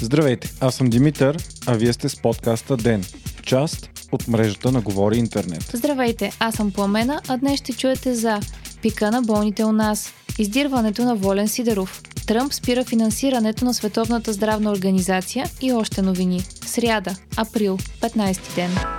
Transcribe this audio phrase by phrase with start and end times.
[0.00, 1.36] Здравейте, аз съм Димитър,
[1.66, 3.04] а вие сте с подкаста ДЕН,
[3.42, 5.70] част от мрежата на Говори Интернет.
[5.74, 8.40] Здравейте, аз съм Пламена, а днес ще чуете за
[8.82, 14.72] пика на болните у нас, издирването на Волен Сидеров, Тръмп спира финансирането на Световната здравна
[14.72, 16.40] организация и още новини.
[16.66, 18.95] Сряда, април, 15 ден.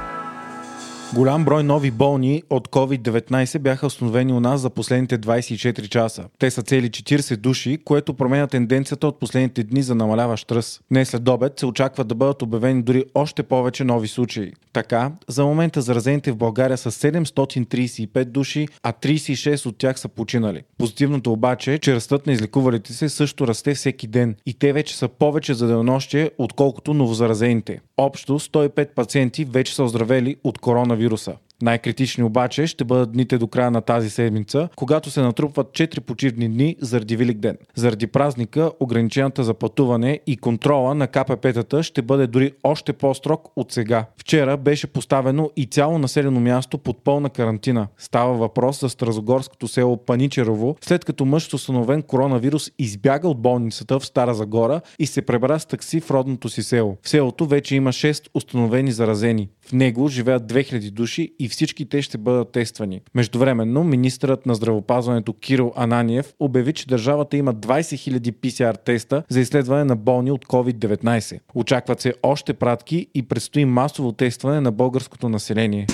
[1.15, 6.25] Голям брой нови болни от COVID-19 бяха установени у нас за последните 24 часа.
[6.39, 10.81] Те са цели 40 души, което променя тенденцията от последните дни за намаляващ ръст.
[10.91, 14.53] Днес след обед се очаква да бъдат обявени дори още повече нови случаи.
[14.73, 20.61] Така, за момента заразените в България са 735 души, а 36 от тях са починали.
[20.77, 24.97] Позитивното обаче е, че ръстът на излекувалите се също расте всеки ден и те вече
[24.97, 27.79] са повече за денонощие, отколкото новозаразените.
[27.97, 30.59] Общо 105 пациенти вече са оздравели от
[30.97, 35.67] كورونا فيروسا Най-критични обаче ще бъдат дните до края на тази седмица, когато се натрупват
[35.67, 37.57] 4 почивни дни заради Велик ден.
[37.75, 43.71] Заради празника, ограниченията за пътуване и контрола на КПП-тата ще бъде дори още по-строг от
[43.71, 44.05] сега.
[44.17, 47.87] Вчера беше поставено и цяло населено място под пълна карантина.
[47.97, 53.99] Става въпрос за Стразогорското село Паничерово, след като мъж с установен коронавирус избяга от болницата
[53.99, 56.97] в Стара Загора и се пребра с такси в родното си село.
[57.01, 59.49] В селото вече има 6 установени заразени.
[59.67, 63.01] В него живеят 2000 души и всички те ще бъдат тествани.
[63.15, 69.39] Междувременно, министърът на здравопазването Кирил Ананиев обяви, че държавата има 20 000 PCR теста за
[69.39, 71.39] изследване на болни от COVID-19.
[71.55, 75.87] Очакват се още пратки и предстои масово тестване на българското население.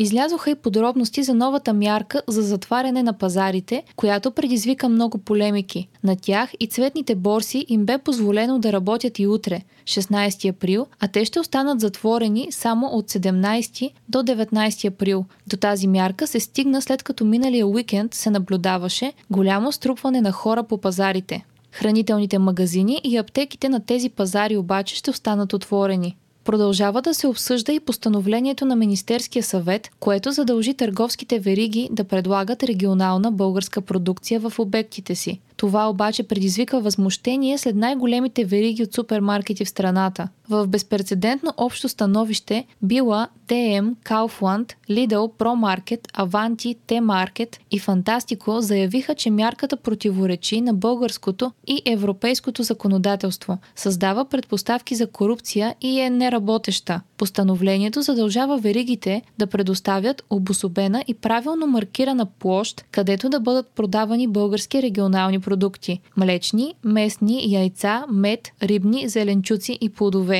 [0.00, 5.88] Излязоха и подробности за новата мярка за затваряне на пазарите, която предизвика много полемики.
[6.04, 11.08] На тях и цветните борси им бе позволено да работят и утре, 16 април, а
[11.08, 15.24] те ще останат затворени само от 17 до 19 април.
[15.46, 20.62] До тази мярка се стигна след като миналия уикенд се наблюдаваше голямо струпване на хора
[20.62, 21.44] по пазарите.
[21.72, 26.16] Хранителните магазини и аптеките на тези пазари обаче ще останат отворени.
[26.48, 32.62] Продължава да се обсъжда и постановлението на Министерския съвет, което задължи търговските вериги да предлагат
[32.62, 35.40] регионална българска продукция в обектите си.
[35.56, 40.28] Това обаче предизвика възмущение след най-големите вериги от супермаркети в страната.
[40.50, 49.30] В безпредседентно общо становище Била, ДМ, Kaufland, Lidl, ProMarket, Avanti, T-Market и Фантастико заявиха, че
[49.30, 57.00] мярката противоречи на българското и европейското законодателство, създава предпоставки за корупция и е неработеща.
[57.16, 64.82] Постановлението задължава веригите да предоставят обособена и правилно маркирана площ, където да бъдат продавани български
[64.82, 70.37] регионални продукти– млечни, местни, яйца, мед, рибни, зеленчуци и плодове.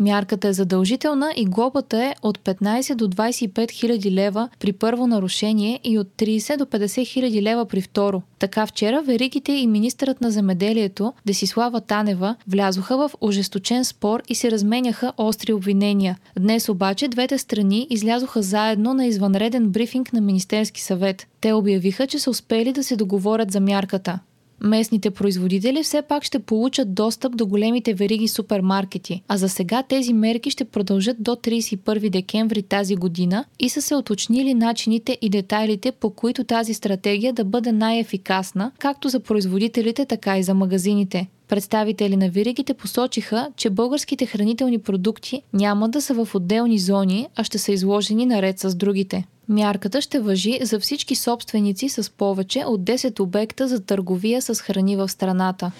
[0.00, 5.80] Мярката е задължителна и глобата е от 15 до 25 хиляди лева при първо нарушение
[5.84, 8.22] и от 30 до 50 хиляди лева при второ.
[8.38, 14.50] Така вчера веригите и министърът на земеделието Десислава Танева влязоха в ожесточен спор и се
[14.50, 16.18] разменяха остри обвинения.
[16.38, 21.26] Днес обаче двете страни излязоха заедно на извънреден брифинг на Министерски съвет.
[21.40, 24.18] Те обявиха, че са успели да се договорят за мярката
[24.60, 30.12] местните производители все пак ще получат достъп до големите вериги супермаркети, а за сега тези
[30.12, 35.92] мерки ще продължат до 31 декември тази година и са се уточнили начините и детайлите,
[35.92, 41.26] по които тази стратегия да бъде най-ефикасна, както за производителите, така и за магазините.
[41.48, 47.44] Представители на виригите посочиха, че българските хранителни продукти няма да са в отделни зони, а
[47.44, 49.24] ще са изложени наред с другите.
[49.50, 54.96] Мярката ще въжи за всички собственици с повече от 10 обекта за търговия с храни
[54.96, 55.72] в страната.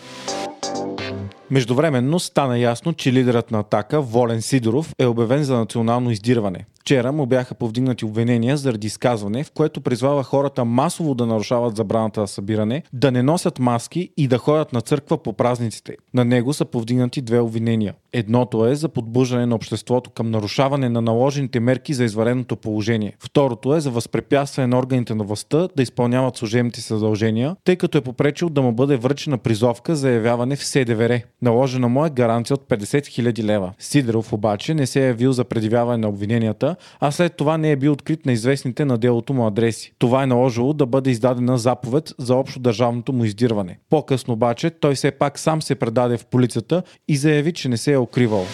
[1.50, 6.66] Междувременно стана ясно, че лидерът на атака, Волен Сидоров, е обявен за национално издирване.
[6.90, 12.20] Вчера му бяха повдигнати обвинения заради изказване, в което призвава хората масово да нарушават забраната
[12.20, 15.96] за събиране, да не носят маски и да ходят на църква по празниците.
[16.14, 17.94] На него са повдигнати две обвинения.
[18.12, 23.16] Едното е за подбуждане на обществото към нарушаване на наложените мерки за извареното положение.
[23.20, 28.00] Второто е за възпрепятстване на органите на властта да изпълняват служебните задължения, тъй като е
[28.00, 31.20] попречил да му бъде връчена призовка за явяване в СДВР.
[31.43, 33.72] Наложена му е гаранция от 50 000 лева.
[33.78, 37.77] Сидеров обаче не се е явил за предявяване на обвиненията, а след това не е
[37.77, 39.93] бил открит на известните на делото му адреси.
[39.99, 43.79] Това е наложило да бъде издадена заповед за общо държавното му издирване.
[43.91, 47.93] По-късно обаче той все пак сам се предаде в полицията и заяви, че не се
[47.93, 48.47] е укривал.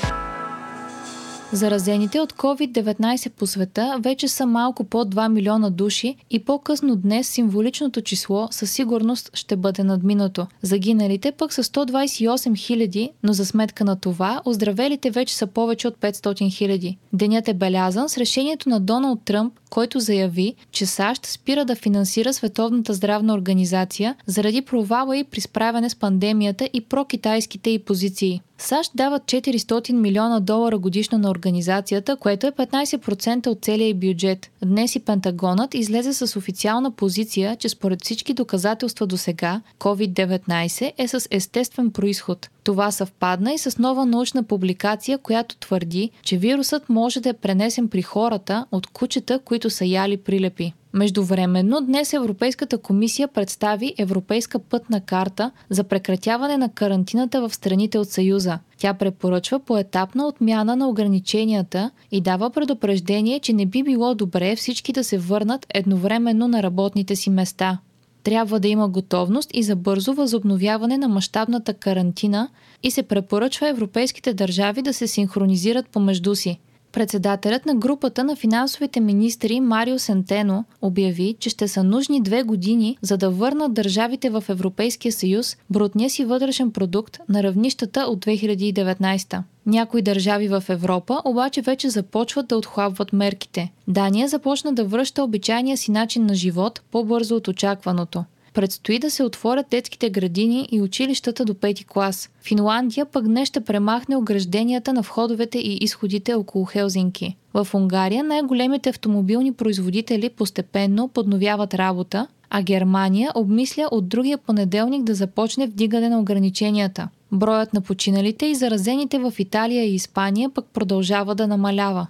[1.57, 7.29] Заразените от COVID-19 по света вече са малко под 2 милиона души и по-късно днес
[7.29, 10.47] символичното число със сигурност ще бъде надминато.
[10.63, 15.97] Загиналите пък са 128 хиляди, но за сметка на това оздравелите вече са повече от
[15.97, 16.99] 500 хиляди.
[17.13, 22.33] Денят е белязан с решението на Доналд Тръмп, който заяви, че САЩ спира да финансира
[22.33, 28.41] Световната здравна организация заради провала и при справяне с пандемията и прокитайските и позиции.
[28.59, 34.51] САЩ дават 400 милиона долара годишно на организацията, което е 15% от целия бюджет.
[34.65, 41.09] Днес и Пентагонът излезе с официална позиция, че според всички доказателства до сега, COVID-19 е
[41.09, 42.49] с естествен происход.
[42.65, 47.89] Това съвпадна и с нова научна публикация, която твърди, че вирусът може да е пренесен
[47.89, 50.73] при хората от кучета, които са яли прилепи.
[50.97, 58.09] Междувременно днес Европейската комисия представи Европейска пътна карта за прекратяване на карантината в страните от
[58.11, 58.59] Съюза.
[58.79, 64.93] Тя препоръчва поетапна отмяна на ограниченията и дава предупреждение, че не би било добре всички
[64.93, 67.79] да се върнат едновременно на работните си места.
[68.23, 72.49] Трябва да има готовност и за бързо възобновяване на мащабната карантина
[72.83, 76.59] и се препоръчва европейските държави да се синхронизират помежду си.
[76.93, 82.99] Председателят на групата на финансовите министри Марио Сентено обяви, че ще са нужни две години,
[83.03, 89.43] за да върнат държавите в Европейския съюз брутния си вътрешен продукт на равнищата от 2019.
[89.67, 93.73] Някои държави в Европа обаче вече започват да отхлабват мерките.
[93.89, 98.25] Дания започна да връща обичайния си начин на живот по-бързо от очакваното.
[98.57, 102.31] Предстои да се отворят детските градини и училищата до пети клас.
[102.43, 107.37] Финландия пък днес ще премахне огражденията на входовете и изходите около Хелзинки.
[107.55, 115.15] В Унгария най-големите автомобилни производители постепенно подновяват работа, а Германия обмисля от другия понеделник да
[115.15, 117.09] започне вдигане на ограниченията.
[117.33, 122.07] Броят на починалите и заразените в Италия и Испания пък продължава да намалява.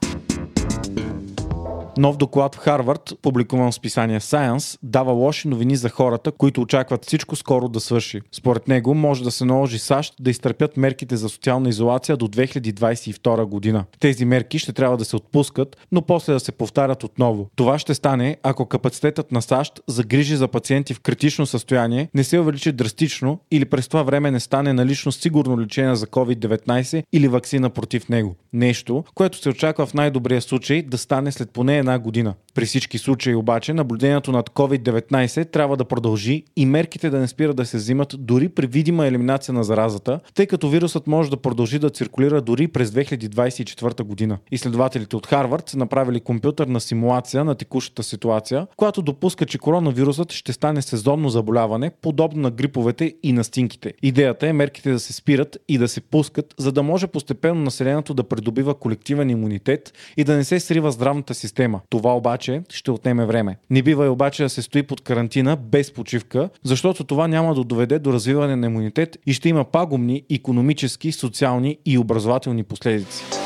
[1.99, 7.05] Нов доклад в Харвард, публикуван в списание Science, дава лоши новини за хората, които очакват
[7.05, 8.21] всичко скоро да свърши.
[8.33, 13.45] Според него може да се наложи САЩ да изтърпят мерките за социална изолация до 2022
[13.45, 13.85] година.
[14.01, 17.49] Тези мерки ще трябва да се отпускат, но после да се повтарят отново.
[17.57, 22.25] Това ще стане, ако капацитетът на САЩ за грижи за пациенти в критично състояние не
[22.25, 27.29] се увеличи драстично или през това време не стане налично сигурно лечение за COVID-19 или
[27.29, 28.35] вакцина против него.
[28.53, 32.35] Нещо, което се очаква в най-добрия случай да стане след поне една година.
[32.55, 37.57] При всички случаи обаче наблюдението над COVID-19 трябва да продължи и мерките да не спират
[37.57, 41.79] да се взимат дори при видима елиминация на заразата, тъй като вирусът може да продължи
[41.79, 44.39] да циркулира дори през 2024 година.
[44.51, 50.53] Изследователите от Харвард са направили компютърна симулация на текущата ситуация, която допуска, че коронавирусът ще
[50.53, 53.93] стане сезонно заболяване, подобно на гриповете и настинките.
[54.03, 58.15] Идеята е мерките да се спират и да се пускат, за да може постепенно населението
[58.15, 61.35] да придобива колективен имунитет и да не се срива здравната
[61.77, 61.81] система.
[61.91, 63.57] Това обаче ще отнеме време.
[63.71, 67.65] Не бива и обаче да се стои под карантина без почивка, защото това няма да
[67.65, 73.46] доведе до развиване на имунитет и ще има пагубни економически, социални и образователни последици.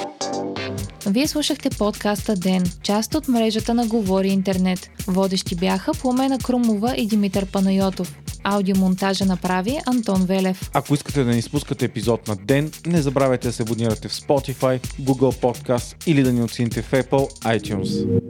[1.06, 4.90] Вие слушахте подкаста Ден, част от мрежата на Говори Интернет.
[5.06, 8.18] Водещи бяха Пламена Крумова и Димитър Панайотов.
[8.44, 10.70] Аудиомонтажа направи Антон Велев.
[10.74, 14.86] Ако искате да ни спускате епизод на ден, не забравяйте да се абонирате в Spotify,
[15.00, 18.20] Google Podcast или да ни оцените в Apple iTunes.